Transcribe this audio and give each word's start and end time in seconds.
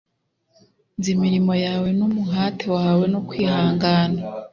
nzi 0.97 1.09
imirimo 1.15 1.53
yawe 1.65 1.89
n 1.97 2.01
umuhati 2.07 2.65
wawe 2.75 3.05
no 3.13 3.19
kwihangana 3.27 4.19